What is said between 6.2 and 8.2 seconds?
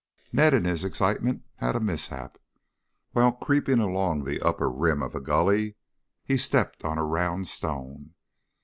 he stepped on a round stone.